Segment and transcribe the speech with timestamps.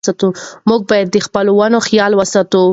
[0.69, 2.63] موږ باید د خپلو ونو خیال وساتو.